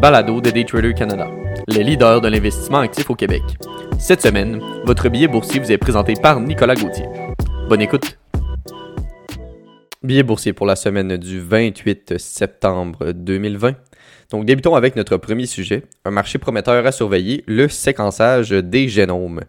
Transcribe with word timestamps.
balado 0.00 0.40
de 0.40 0.50
Daytrader 0.50 0.94
Canada, 0.94 1.28
les 1.68 1.84
leaders 1.84 2.22
de 2.22 2.28
l'investissement 2.28 2.78
actif 2.78 3.10
au 3.10 3.14
Québec. 3.14 3.42
Cette 3.98 4.22
semaine, 4.22 4.58
votre 4.86 5.10
billet 5.10 5.28
boursier 5.28 5.60
vous 5.60 5.70
est 5.70 5.76
présenté 5.76 6.14
par 6.14 6.40
Nicolas 6.40 6.74
Gauthier. 6.74 7.04
Bonne 7.68 7.82
écoute. 7.82 8.18
Billet 10.02 10.22
boursier 10.22 10.54
pour 10.54 10.64
la 10.64 10.74
semaine 10.74 11.18
du 11.18 11.38
28 11.40 12.16
septembre 12.16 13.12
2020. 13.12 13.74
Donc 14.30 14.46
débutons 14.46 14.74
avec 14.74 14.96
notre 14.96 15.18
premier 15.18 15.44
sujet, 15.44 15.82
un 16.06 16.10
marché 16.10 16.38
prometteur 16.38 16.86
à 16.86 16.92
surveiller, 16.92 17.44
le 17.46 17.68
séquençage 17.68 18.52
des 18.52 18.88
génomes. 18.88 19.42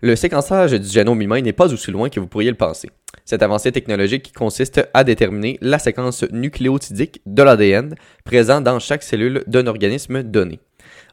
Le 0.00 0.14
séquençage 0.14 0.74
du 0.74 0.88
génome 0.88 1.22
humain 1.22 1.40
n'est 1.40 1.52
pas 1.52 1.72
aussi 1.72 1.90
loin 1.90 2.08
que 2.08 2.20
vous 2.20 2.28
pourriez 2.28 2.50
le 2.50 2.56
penser. 2.56 2.88
Cette 3.24 3.42
avancée 3.42 3.72
technologique 3.72 4.32
consiste 4.32 4.88
à 4.94 5.02
déterminer 5.02 5.58
la 5.60 5.80
séquence 5.80 6.22
nucléotidique 6.30 7.20
de 7.26 7.42
l'ADN 7.42 7.96
présent 8.24 8.60
dans 8.60 8.78
chaque 8.78 9.02
cellule 9.02 9.42
d'un 9.48 9.66
organisme 9.66 10.22
donné. 10.22 10.60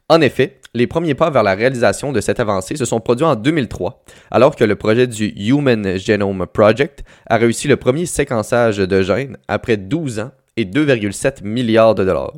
En 0.08 0.22
effet, 0.22 0.60
les 0.76 0.86
premiers 0.86 1.16
pas 1.16 1.32
vers 1.32 1.42
la 1.42 1.56
réalisation 1.56 2.12
de 2.12 2.22
cette 2.22 2.40
avancée 2.40 2.76
se 2.76 2.86
sont 2.86 3.00
produits 3.00 3.26
en 3.26 3.36
2003, 3.36 4.04
alors 4.30 4.56
que 4.56 4.64
le 4.64 4.76
projet 4.76 5.08
du 5.08 5.34
Human 5.36 5.98
Genome 5.98 6.46
Project 6.46 7.04
a 7.26 7.38
réussi 7.38 7.68
le 7.68 7.78
premier 7.78 8.06
séquençage 8.06 8.78
de 8.78 9.02
gènes 9.02 9.38
après 9.48 9.78
12 9.78 10.20
ans 10.20 10.32
et 10.58 10.66
2,7 10.66 11.44
milliards 11.44 11.96
de 11.96 12.06
dollars. 12.06 12.34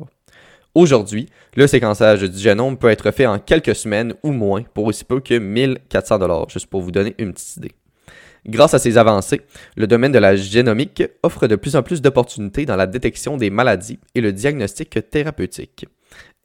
Aujourd'hui, 0.78 1.28
le 1.56 1.66
séquençage 1.66 2.22
du 2.22 2.38
génome 2.38 2.78
peut 2.78 2.88
être 2.88 3.10
fait 3.10 3.26
en 3.26 3.40
quelques 3.40 3.74
semaines 3.74 4.14
ou 4.22 4.30
moins 4.30 4.62
pour 4.74 4.84
aussi 4.84 5.04
peu 5.04 5.18
que 5.18 5.36
1400 5.36 6.20
dollars, 6.20 6.48
juste 6.50 6.68
pour 6.68 6.82
vous 6.82 6.92
donner 6.92 7.16
une 7.18 7.32
petite 7.32 7.56
idée. 7.56 7.72
Grâce 8.46 8.74
à 8.74 8.78
ces 8.78 8.96
avancées, 8.96 9.40
le 9.76 9.88
domaine 9.88 10.12
de 10.12 10.20
la 10.20 10.36
génomique 10.36 11.02
offre 11.24 11.48
de 11.48 11.56
plus 11.56 11.74
en 11.74 11.82
plus 11.82 12.00
d'opportunités 12.00 12.64
dans 12.64 12.76
la 12.76 12.86
détection 12.86 13.36
des 13.36 13.50
maladies 13.50 13.98
et 14.14 14.20
le 14.20 14.32
diagnostic 14.32 15.10
thérapeutique. 15.10 15.86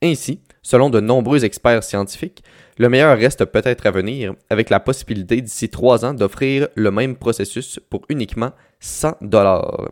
Ainsi, 0.01 0.39
selon 0.63 0.89
de 0.89 0.99
nombreux 0.99 1.45
experts 1.45 1.83
scientifiques, 1.83 2.43
le 2.79 2.89
meilleur 2.89 3.15
reste 3.15 3.45
peut-être 3.45 3.85
à 3.85 3.91
venir 3.91 4.33
avec 4.49 4.71
la 4.71 4.79
possibilité 4.79 5.41
d'ici 5.41 5.69
trois 5.69 6.05
ans 6.05 6.15
d'offrir 6.15 6.69
le 6.73 6.89
même 6.89 7.17
processus 7.17 7.79
pour 7.87 8.01
uniquement 8.09 8.53
100 8.79 9.17
dollars. 9.21 9.91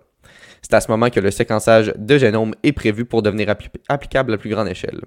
C'est 0.61 0.73
à 0.73 0.81
ce 0.81 0.91
moment 0.91 1.09
que 1.09 1.19
le 1.19 1.31
séquençage 1.31 1.93
de 1.97 2.17
génome 2.17 2.53
est 2.63 2.71
prévu 2.71 3.05
pour 3.05 3.21
devenir 3.21 3.53
applicable 3.89 4.33
à 4.33 4.37
plus 4.37 4.49
grande 4.49 4.67
échelle. 4.67 5.01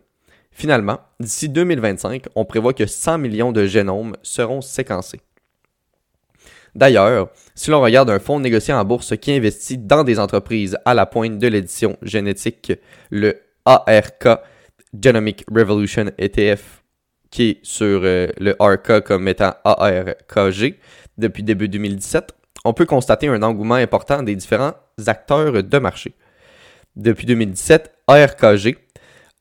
Finalement, 0.50 1.00
d'ici 1.18 1.48
2025, 1.48 2.26
on 2.34 2.44
prévoit 2.44 2.74
que 2.74 2.86
100 2.86 3.18
millions 3.18 3.52
de 3.52 3.66
génomes 3.66 4.14
seront 4.22 4.60
séquencés. 4.60 5.20
D'ailleurs, 6.74 7.28
si 7.54 7.70
l'on 7.70 7.80
regarde 7.80 8.10
un 8.10 8.18
fonds 8.18 8.40
négocié 8.40 8.74
en 8.74 8.84
bourse 8.84 9.16
qui 9.16 9.32
investit 9.32 9.78
dans 9.78 10.02
des 10.02 10.18
entreprises 10.18 10.76
à 10.84 10.94
la 10.94 11.06
pointe 11.06 11.38
de 11.38 11.46
l'édition 11.46 11.96
génétique, 12.02 12.72
le 13.10 13.40
ARK 13.64 14.28
Genomic 15.00 15.44
Revolution 15.50 16.06
ETF, 16.18 16.82
qui 17.30 17.50
est 17.50 17.58
sur 17.62 18.00
euh, 18.04 18.28
le 18.38 18.60
ARK 18.60 19.04
comme 19.04 19.26
étant 19.28 19.54
ARKG 19.64 20.78
depuis 21.18 21.42
début 21.42 21.68
2017, 21.68 22.32
on 22.64 22.72
peut 22.72 22.86
constater 22.86 23.28
un 23.28 23.42
engouement 23.42 23.74
important 23.74 24.22
des 24.22 24.34
différents 24.36 24.74
acteurs 25.06 25.62
de 25.62 25.78
marché. 25.78 26.14
Depuis 26.96 27.26
2017, 27.26 27.92
ARKG 28.06 28.76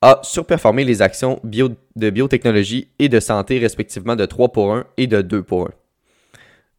a 0.02 0.20
surperformé 0.22 0.84
les 0.84 1.00
actions 1.02 1.40
de 1.44 2.10
biotechnologie 2.10 2.88
et 2.98 3.08
de 3.08 3.20
santé 3.20 3.58
respectivement 3.58 4.16
de 4.16 4.26
3 4.26 4.50
pour 4.52 4.74
1 4.74 4.84
et 4.96 5.06
de 5.06 5.22
2 5.22 5.42
pour 5.42 5.66
1. 5.66 5.70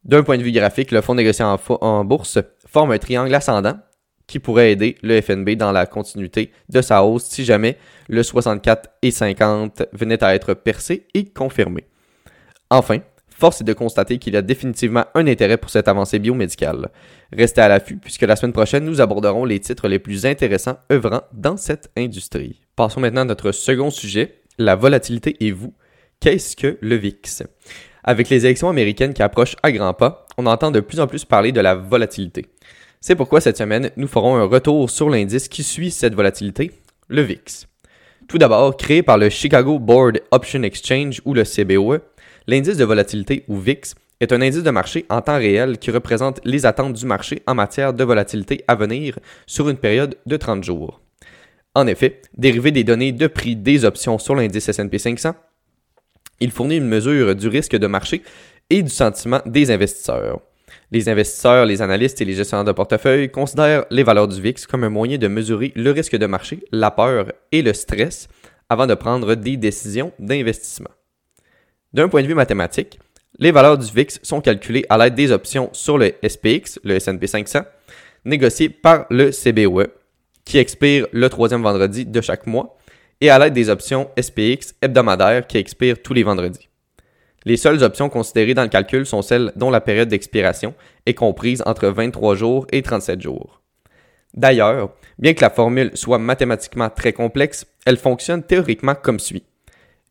D'un 0.04 0.22
point 0.22 0.38
de 0.38 0.42
vue 0.44 0.52
graphique, 0.52 0.92
le 0.92 1.00
fonds 1.00 1.16
négocié 1.16 1.44
en, 1.44 2.04
bourse 2.04 2.38
forme 2.68 2.92
un 2.92 2.98
triangle 2.98 3.34
ascendant 3.34 3.76
qui 4.28 4.38
pourrait 4.38 4.70
aider 4.70 4.96
le 5.02 5.20
FNB 5.20 5.50
dans 5.56 5.72
la 5.72 5.86
continuité 5.86 6.52
de 6.68 6.80
sa 6.80 7.02
hausse 7.02 7.24
si 7.24 7.44
jamais 7.44 7.78
le 8.08 8.22
64 8.22 8.88
et 9.02 9.10
50 9.10 9.82
venait 9.92 10.22
à 10.22 10.34
être 10.36 10.54
percé 10.54 11.08
et 11.14 11.24
confirmé. 11.24 11.84
Enfin, 12.70 12.98
force 13.36 13.60
est 13.60 13.64
de 13.64 13.72
constater 13.72 14.18
qu'il 14.18 14.34
y 14.34 14.36
a 14.36 14.42
définitivement 14.42 15.04
un 15.14 15.26
intérêt 15.26 15.58
pour 15.58 15.70
cette 15.70 15.88
avancée 15.88 16.18
biomédicale. 16.18 16.88
Restez 17.32 17.60
à 17.60 17.68
l'affût 17.68 17.98
puisque 17.98 18.22
la 18.22 18.36
semaine 18.36 18.52
prochaine, 18.52 18.84
nous 18.84 19.00
aborderons 19.00 19.44
les 19.44 19.60
titres 19.60 19.88
les 19.88 19.98
plus 19.98 20.24
intéressants 20.24 20.78
œuvrant 20.90 21.22
dans 21.32 21.56
cette 21.56 21.90
industrie. 21.96 22.60
Passons 22.76 23.00
maintenant 23.00 23.22
à 23.22 23.26
notre 23.26 23.52
second 23.52 23.90
sujet, 23.90 24.42
la 24.58 24.74
volatilité 24.74 25.36
et 25.40 25.52
vous. 25.52 25.74
Qu'est-ce 26.20 26.56
que 26.56 26.78
le 26.80 26.96
VIX? 26.96 27.42
Avec 28.04 28.30
les 28.30 28.46
élections 28.46 28.70
américaines 28.70 29.12
qui 29.12 29.22
approchent 29.22 29.56
à 29.62 29.70
grands 29.70 29.92
pas, 29.92 30.26
on 30.38 30.46
entend 30.46 30.70
de 30.70 30.80
plus 30.80 31.00
en 31.00 31.06
plus 31.06 31.24
parler 31.24 31.52
de 31.52 31.60
la 31.60 31.74
volatilité. 31.74 32.46
C'est 33.00 33.16
pourquoi 33.16 33.40
cette 33.40 33.58
semaine, 33.58 33.90
nous 33.96 34.08
ferons 34.08 34.36
un 34.36 34.44
retour 34.44 34.88
sur 34.88 35.10
l'indice 35.10 35.48
qui 35.48 35.62
suit 35.62 35.90
cette 35.90 36.14
volatilité, 36.14 36.72
le 37.08 37.22
VIX. 37.22 37.66
Tout 38.28 38.38
d'abord, 38.38 38.76
créé 38.76 39.02
par 39.02 39.18
le 39.18 39.28
Chicago 39.28 39.78
Board 39.78 40.20
Option 40.30 40.62
Exchange 40.62 41.20
ou 41.24 41.34
le 41.34 41.44
CBOE, 41.44 42.00
L'indice 42.48 42.76
de 42.76 42.84
volatilité 42.84 43.44
ou 43.48 43.58
VIX 43.58 43.94
est 44.20 44.32
un 44.32 44.40
indice 44.40 44.62
de 44.62 44.70
marché 44.70 45.04
en 45.08 45.20
temps 45.20 45.36
réel 45.36 45.78
qui 45.78 45.90
représente 45.90 46.40
les 46.44 46.64
attentes 46.64 46.92
du 46.92 47.04
marché 47.04 47.42
en 47.48 47.56
matière 47.56 47.92
de 47.92 48.04
volatilité 48.04 48.62
à 48.68 48.76
venir 48.76 49.18
sur 49.46 49.68
une 49.68 49.76
période 49.76 50.16
de 50.26 50.36
30 50.36 50.62
jours. 50.62 51.00
En 51.74 51.88
effet, 51.88 52.22
dérivé 52.36 52.70
des 52.70 52.84
données 52.84 53.10
de 53.10 53.26
prix 53.26 53.56
des 53.56 53.84
options 53.84 54.18
sur 54.18 54.36
l'indice 54.36 54.68
S&P 54.68 54.96
500, 54.96 55.34
il 56.38 56.52
fournit 56.52 56.76
une 56.76 56.86
mesure 56.86 57.34
du 57.34 57.48
risque 57.48 57.76
de 57.76 57.86
marché 57.88 58.22
et 58.70 58.82
du 58.82 58.90
sentiment 58.90 59.42
des 59.44 59.72
investisseurs. 59.72 60.40
Les 60.92 61.08
investisseurs, 61.08 61.66
les 61.66 61.82
analystes 61.82 62.20
et 62.20 62.24
les 62.24 62.34
gestionnaires 62.34 62.64
de 62.64 62.72
portefeuille 62.72 63.28
considèrent 63.28 63.86
les 63.90 64.04
valeurs 64.04 64.28
du 64.28 64.40
VIX 64.40 64.66
comme 64.66 64.84
un 64.84 64.88
moyen 64.88 65.18
de 65.18 65.26
mesurer 65.26 65.72
le 65.74 65.90
risque 65.90 66.16
de 66.16 66.26
marché, 66.26 66.60
la 66.70 66.92
peur 66.92 67.32
et 67.50 67.62
le 67.62 67.72
stress 67.72 68.28
avant 68.68 68.86
de 68.86 68.94
prendre 68.94 69.34
des 69.34 69.56
décisions 69.56 70.12
d'investissement. 70.20 70.90
D'un 71.96 72.10
point 72.10 72.20
de 72.20 72.26
vue 72.26 72.34
mathématique, 72.34 73.00
les 73.38 73.52
valeurs 73.52 73.78
du 73.78 73.90
VIX 73.90 74.20
sont 74.22 74.42
calculées 74.42 74.84
à 74.90 74.98
l'aide 74.98 75.14
des 75.14 75.32
options 75.32 75.70
sur 75.72 75.96
le 75.96 76.12
SPX, 76.22 76.78
le 76.84 76.96
S&P 76.96 77.26
500, 77.26 77.60
négociées 78.26 78.68
par 78.68 79.06
le 79.08 79.30
CBOE, 79.30 79.86
qui 80.44 80.58
expire 80.58 81.06
le 81.12 81.30
troisième 81.30 81.62
vendredi 81.62 82.04
de 82.04 82.20
chaque 82.20 82.46
mois, 82.46 82.76
et 83.22 83.30
à 83.30 83.38
l'aide 83.38 83.54
des 83.54 83.70
options 83.70 84.10
SPX 84.20 84.74
hebdomadaires 84.82 85.46
qui 85.46 85.56
expirent 85.56 86.02
tous 86.02 86.12
les 86.12 86.22
vendredis. 86.22 86.68
Les 87.46 87.56
seules 87.56 87.82
options 87.82 88.10
considérées 88.10 88.52
dans 88.52 88.64
le 88.64 88.68
calcul 88.68 89.06
sont 89.06 89.22
celles 89.22 89.50
dont 89.56 89.70
la 89.70 89.80
période 89.80 90.10
d'expiration 90.10 90.74
est 91.06 91.14
comprise 91.14 91.62
entre 91.64 91.88
23 91.88 92.34
jours 92.34 92.66
et 92.72 92.82
37 92.82 93.22
jours. 93.22 93.62
D'ailleurs, 94.34 94.90
bien 95.18 95.32
que 95.32 95.40
la 95.40 95.48
formule 95.48 95.92
soit 95.94 96.18
mathématiquement 96.18 96.90
très 96.90 97.14
complexe, 97.14 97.64
elle 97.86 97.96
fonctionne 97.96 98.42
théoriquement 98.42 98.94
comme 98.94 99.18
suit. 99.18 99.44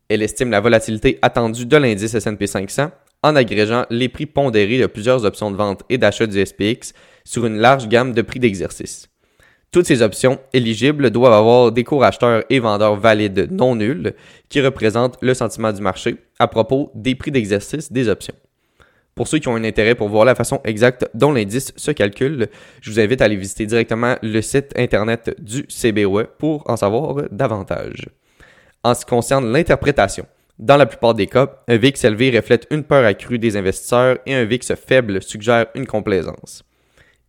Elle 0.08 0.22
estime 0.22 0.50
la 0.50 0.60
volatilité 0.60 1.18
attendue 1.20 1.66
de 1.66 1.76
l'indice 1.76 2.14
S&P 2.14 2.46
500 2.46 2.90
en 3.24 3.34
agrégeant 3.34 3.86
les 3.90 4.08
prix 4.08 4.26
pondérés 4.26 4.78
de 4.78 4.86
plusieurs 4.86 5.24
options 5.24 5.50
de 5.50 5.56
vente 5.56 5.82
et 5.88 5.98
d'achat 5.98 6.28
du 6.28 6.44
SPX 6.44 6.92
sur 7.24 7.44
une 7.44 7.56
large 7.56 7.88
gamme 7.88 8.12
de 8.12 8.22
prix 8.22 8.38
d'exercice. 8.38 9.08
Toutes 9.72 9.86
ces 9.86 10.02
options 10.02 10.38
éligibles 10.52 11.10
doivent 11.10 11.32
avoir 11.32 11.72
des 11.72 11.82
cours 11.82 12.04
acheteurs 12.04 12.44
et 12.50 12.60
vendeurs 12.60 12.94
valides 12.94 13.48
non 13.50 13.74
nuls 13.74 14.14
qui 14.48 14.60
représentent 14.60 15.18
le 15.22 15.34
sentiment 15.34 15.72
du 15.72 15.82
marché 15.82 16.18
à 16.38 16.46
propos 16.46 16.92
des 16.94 17.16
prix 17.16 17.32
d'exercice 17.32 17.90
des 17.90 18.08
options. 18.08 18.34
Pour 19.16 19.26
ceux 19.26 19.38
qui 19.38 19.48
ont 19.48 19.56
un 19.56 19.64
intérêt 19.64 19.96
pour 19.96 20.08
voir 20.08 20.24
la 20.24 20.36
façon 20.36 20.60
exacte 20.64 21.08
dont 21.14 21.32
l'indice 21.32 21.72
se 21.74 21.90
calcule, 21.90 22.48
je 22.80 22.90
vous 22.90 23.00
invite 23.00 23.22
à 23.22 23.24
aller 23.24 23.36
visiter 23.36 23.66
directement 23.66 24.16
le 24.22 24.40
site 24.40 24.72
internet 24.78 25.34
du 25.40 25.66
CBOE 25.66 26.28
pour 26.38 26.62
en 26.70 26.76
savoir 26.76 27.24
davantage 27.32 28.06
en 28.86 28.94
ce 28.94 29.04
qui 29.04 29.10
concerne 29.10 29.52
l'interprétation. 29.52 30.26
Dans 30.60 30.76
la 30.76 30.86
plupart 30.86 31.12
des 31.12 31.26
cas, 31.26 31.60
un 31.66 31.76
VIX 31.76 32.04
élevé 32.04 32.30
reflète 32.30 32.68
une 32.70 32.84
peur 32.84 33.04
accrue 33.04 33.40
des 33.40 33.56
investisseurs 33.56 34.18
et 34.26 34.34
un 34.34 34.44
VIX 34.44 34.74
faible 34.76 35.20
suggère 35.20 35.66
une 35.74 35.88
complaisance. 35.88 36.62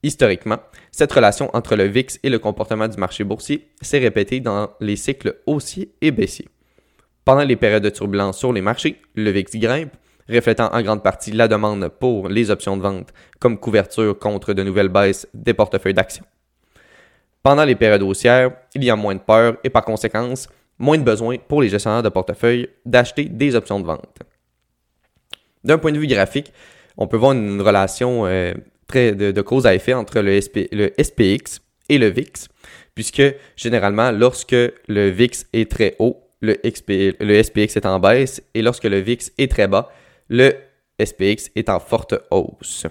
Historiquement, 0.03 0.59
cette 0.91 1.11
relation 1.11 1.49
entre 1.55 1.75
le 1.75 1.85
VIX 1.85 2.19
et 2.21 2.29
le 2.29 2.37
comportement 2.37 2.87
du 2.87 2.97
marché 2.97 3.23
boursier 3.23 3.69
s'est 3.81 3.97
répétée 3.97 4.39
dans 4.39 4.69
les 4.79 4.95
cycles 4.95 5.37
haussiers 5.47 5.95
et 5.99 6.11
baissiers. 6.11 6.47
Pendant 7.25 7.43
les 7.43 7.55
périodes 7.55 7.83
de 7.83 7.89
turbulence 7.89 8.37
sur 8.37 8.53
les 8.53 8.61
marchés, 8.61 9.01
le 9.15 9.31
VIX 9.31 9.57
grimpe, 9.57 9.93
reflétant 10.29 10.71
en 10.71 10.81
grande 10.83 11.01
partie 11.01 11.31
la 11.31 11.47
demande 11.47 11.87
pour 11.87 12.29
les 12.29 12.51
options 12.51 12.77
de 12.77 12.83
vente 12.83 13.11
comme 13.39 13.57
couverture 13.57 14.17
contre 14.19 14.53
de 14.53 14.61
nouvelles 14.61 14.89
baisses 14.89 15.27
des 15.33 15.55
portefeuilles 15.55 15.95
d'actions. 15.95 16.25
Pendant 17.41 17.65
les 17.65 17.75
périodes 17.75 18.03
haussières, 18.03 18.51
il 18.75 18.83
y 18.83 18.91
a 18.91 18.95
moins 18.95 19.15
de 19.15 19.21
peur 19.21 19.57
et 19.63 19.71
par 19.71 19.83
conséquence, 19.83 20.47
moins 20.79 20.97
de 20.97 21.03
besoin 21.03 21.37
pour 21.37 21.61
les 21.61 21.69
gestionnaires 21.69 22.03
de 22.03 22.09
portefeuille 22.09 22.69
d'acheter 22.85 23.25
des 23.25 23.55
options 23.55 23.79
de 23.79 23.85
vente. 23.85 24.19
D'un 25.63 25.77
point 25.77 25.91
de 25.91 25.99
vue 25.99 26.07
graphique, 26.07 26.53
on 26.97 27.07
peut 27.07 27.17
voir 27.17 27.33
une 27.33 27.61
relation 27.61 28.25
euh, 28.25 28.53
très 28.87 29.13
de, 29.13 29.41
cause 29.41 29.65
à 29.65 29.75
effet 29.75 29.93
entre 29.93 30.19
le, 30.21 30.39
SPX 30.39 31.61
et 31.89 31.97
le 31.97 32.07
VIX, 32.07 32.47
puisque 32.95 33.23
généralement, 33.55 34.11
lorsque 34.11 34.51
le 34.53 35.09
VIX 35.09 35.45
est 35.53 35.69
très 35.69 35.95
haut, 35.99 36.23
le, 36.41 36.55
le 36.63 37.43
SPX 37.43 37.75
est 37.77 37.85
en 37.85 37.99
baisse, 37.99 38.41
et 38.53 38.61
lorsque 38.61 38.85
le 38.85 38.99
VIX 38.99 39.31
est 39.37 39.51
très 39.51 39.67
bas, 39.67 39.91
le 40.29 40.53
SPX 41.03 41.51
est 41.55 41.69
en 41.69 41.79
forte 41.79 42.15
hausse. 42.31 42.85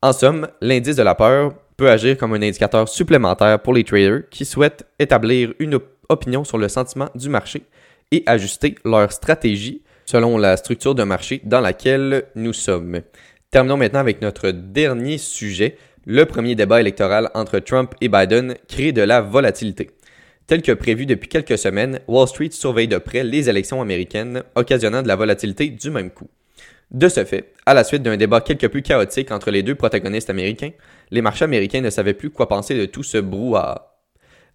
En 0.00 0.12
somme, 0.12 0.48
l'indice 0.60 0.96
de 0.96 1.02
la 1.02 1.14
peur 1.14 1.54
peut 1.76 1.90
agir 1.90 2.16
comme 2.16 2.34
un 2.34 2.42
indicateur 2.42 2.88
supplémentaire 2.88 3.60
pour 3.60 3.74
les 3.74 3.84
traders 3.84 4.28
qui 4.30 4.44
souhaitent 4.44 4.86
établir 4.98 5.52
une 5.58 5.78
opinion 6.08 6.44
sur 6.44 6.58
le 6.58 6.68
sentiment 6.68 7.08
du 7.14 7.28
marché 7.28 7.62
et 8.10 8.22
ajuster 8.26 8.74
leur 8.84 9.12
stratégie 9.12 9.82
selon 10.06 10.38
la 10.38 10.56
structure 10.56 10.94
de 10.94 11.02
marché 11.02 11.40
dans 11.44 11.60
laquelle 11.60 12.24
nous 12.34 12.52
sommes. 12.52 13.00
Terminons 13.50 13.76
maintenant 13.76 14.00
avec 14.00 14.22
notre 14.22 14.50
dernier 14.50 15.18
sujet. 15.18 15.76
Le 16.06 16.24
premier 16.24 16.54
débat 16.54 16.80
électoral 16.80 17.30
entre 17.34 17.58
Trump 17.58 17.94
et 18.00 18.08
Biden 18.08 18.54
crée 18.68 18.92
de 18.92 19.02
la 19.02 19.20
volatilité. 19.20 19.90
Tel 20.46 20.62
que 20.62 20.72
prévu 20.72 21.04
depuis 21.04 21.28
quelques 21.28 21.58
semaines, 21.58 22.00
Wall 22.08 22.26
Street 22.26 22.48
surveille 22.52 22.88
de 22.88 22.96
près 22.96 23.22
les 23.22 23.50
élections 23.50 23.82
américaines, 23.82 24.42
occasionnant 24.54 25.02
de 25.02 25.08
la 25.08 25.16
volatilité 25.16 25.68
du 25.68 25.90
même 25.90 26.10
coup. 26.10 26.30
De 26.90 27.10
ce 27.10 27.26
fait, 27.26 27.52
à 27.66 27.74
la 27.74 27.84
suite 27.84 28.02
d'un 28.02 28.16
débat 28.16 28.40
quelque 28.40 28.66
peu 28.66 28.80
chaotique 28.80 29.30
entre 29.30 29.50
les 29.50 29.62
deux 29.62 29.74
protagonistes 29.74 30.30
américains, 30.30 30.70
les 31.10 31.20
marchés 31.20 31.44
américains 31.44 31.82
ne 31.82 31.90
savaient 31.90 32.14
plus 32.14 32.30
quoi 32.30 32.48
penser 32.48 32.74
de 32.74 32.86
tout 32.86 33.02
ce 33.02 33.18
brouhaha. 33.18 33.87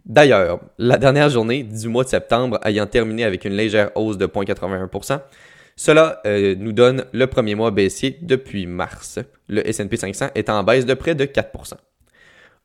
D'ailleurs, 0.06 0.60
la 0.78 0.98
dernière 0.98 1.30
journée 1.30 1.64
du 1.64 1.88
mois 1.88 2.04
de 2.04 2.10
septembre 2.10 2.60
ayant 2.66 2.86
terminé 2.86 3.24
avec 3.24 3.46
une 3.46 3.54
légère 3.54 3.92
hausse 3.96 4.18
de 4.18 4.28
0,81%, 4.28 5.22
cela 5.76 6.22
euh, 6.26 6.56
nous 6.58 6.74
donne 6.74 7.06
le 7.14 7.26
premier 7.28 7.56
mois 7.56 7.72
baissier 7.72 8.18
depuis 8.22 8.68
mars, 8.68 9.20
le 9.48 9.66
S&P 9.68 9.96
500 9.96 10.28
étant 10.36 10.60
en 10.60 10.64
baisse 10.64 10.86
de 10.86 10.94
près 10.94 11.16
de 11.16 11.26
4%. 11.26 11.74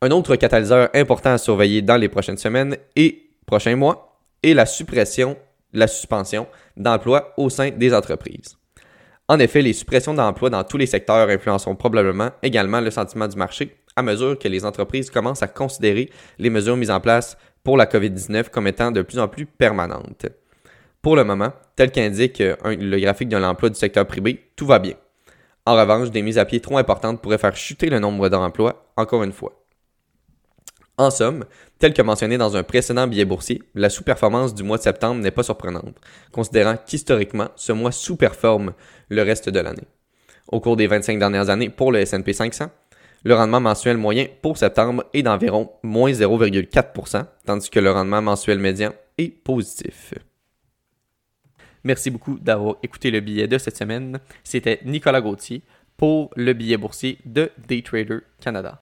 Un 0.03 0.11
autre 0.11 0.37
catalyseur 0.37 0.91
important 0.95 1.31
à 1.33 1.39
surveiller 1.39 1.81
dans 1.81 1.97
les 1.97 2.09
prochaines 2.09 2.37
semaines 2.37 2.77
et 2.97 3.31
prochains 3.47 3.77
mois 3.77 4.21
est 4.43 4.55
la 4.55 4.67
suppression, 4.67 5.37
la 5.73 5.87
suspension 5.87 6.47
d'emplois 6.77 7.35
au 7.37 7.51
sein 7.51 7.71
des 7.71 7.95
entreprises. 7.95 8.57
En 9.29 9.39
effet, 9.39 9.63
les 9.63 9.73
suppressions 9.73 10.15
d'emplois 10.15 10.51
dans 10.51 10.65
tous 10.65 10.77
les 10.77 10.87
secteurs 10.87 11.29
influenceront 11.29 11.77
probablement 11.77 12.31
également 12.43 12.81
le 12.81 12.91
sentiment 12.91 13.29
du 13.29 13.37
marché 13.37 13.77
à 13.99 14.03
mesure 14.03 14.39
que 14.39 14.47
les 14.47 14.65
entreprises 14.65 15.11
commencent 15.11 15.43
à 15.43 15.49
considérer 15.49 16.09
les 16.39 16.51
mesures 16.51 16.77
mises 16.77 16.91
en 16.91 17.01
place 17.01 17.37
pour 17.65 17.77
la 17.77 17.87
COVID-19 17.87 18.49
comme 18.49 18.69
étant 18.69 18.93
de 18.93 19.03
plus 19.03 19.19
en 19.19 19.27
plus 19.27 19.45
permanentes. 19.45 20.27
Pour 21.03 21.17
le 21.17 21.25
moment, 21.25 21.53
tel 21.75 21.91
qu'indique 21.91 22.39
le 22.39 23.01
graphique 23.01 23.29
de 23.29 23.37
l'emploi 23.37 23.71
du 23.71 23.75
secteur 23.75 24.07
privé, 24.07 24.51
tout 24.55 24.67
va 24.67 24.79
bien. 24.79 24.95
En 25.67 25.75
revanche, 25.75 26.11
des 26.11 26.23
mises 26.23 26.39
à 26.39 26.45
pied 26.45 26.61
trop 26.61 26.79
importantes 26.79 27.21
pourraient 27.21 27.39
faire 27.39 27.57
chuter 27.57 27.91
le 27.91 27.99
nombre 27.99 28.29
d'emplois 28.29 28.87
encore 28.97 29.25
une 29.25 29.33
fois. 29.33 29.65
En 30.97 31.11
somme, 31.11 31.45
tel 31.79 31.93
que 31.93 32.03
mentionné 32.03 32.39
dans 32.39 32.57
un 32.57 32.63
précédent 32.63 33.07
billet 33.07 33.25
boursier, 33.25 33.63
la 33.75 33.91
sous-performance 33.91 34.55
du 34.55 34.63
mois 34.63 34.79
de 34.79 34.83
septembre 34.83 35.21
n'est 35.21 35.31
pas 35.33 35.43
surprenante, 35.43 35.97
considérant 36.33 36.77
qu'historiquement, 36.77 37.49
ce 37.57 37.73
mois 37.73 37.93
sous-performe 37.93 38.75
le 39.09 39.23
reste 39.23 39.49
de 39.49 39.61
l'année. 39.61 39.87
Au 40.51 40.61
cours 40.61 40.77
des 40.77 40.87
25 40.87 41.19
dernières 41.19 41.51
années 41.51 41.69
pour 41.69 41.93
le 41.93 41.99
S&P 41.99 42.33
500, 42.33 42.71
le 43.25 43.35
rendement 43.35 43.61
mensuel 43.61 43.97
moyen 43.97 44.27
pour 44.43 44.59
septembre 44.59 45.05
est 45.13 45.23
d'environ 45.23 45.73
moins 45.83 46.11
0,4%, 46.11 47.25
tandis 47.47 47.71
que 47.71 47.81
le 47.81 47.91
rendement 47.91 48.23
mensuel 48.23 48.59
médian 48.59 48.93
est 49.17 49.29
positif. 49.29 50.15
Merci 51.85 52.11
beaucoup 52.11 52.39
d'avoir 52.39 52.77
écouté 52.83 53.11
le 53.11 53.21
billet 53.21 53.49
de 53.49 53.57
cette 53.57 53.77
semaine. 53.77 54.19
C'était 54.45 54.81
Nicolas 54.85 55.21
Gauthier 55.21 55.63
pour 55.97 56.31
le 56.37 56.53
billet 56.53 56.77
boursier 56.77 57.19
de 57.25 57.51
Daytrader 57.67 58.19
Canada. 58.41 58.77